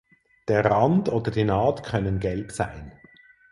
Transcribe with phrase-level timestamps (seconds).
[0.47, 2.91] Der Rand oder die Naht können gelb sein.